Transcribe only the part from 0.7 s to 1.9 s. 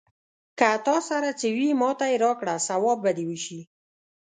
تا سره څه وي،